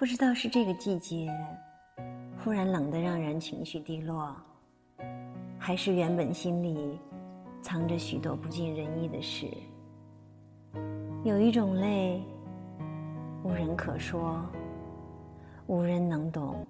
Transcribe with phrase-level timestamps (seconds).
[0.00, 1.30] 不知道是这个季节
[2.42, 4.34] 忽然冷得让人情绪低落，
[5.58, 6.98] 还是原本心里
[7.60, 9.46] 藏着许多不尽人意的事。
[11.22, 12.18] 有一种泪，
[13.44, 14.42] 无人可说，
[15.66, 16.66] 无人能懂。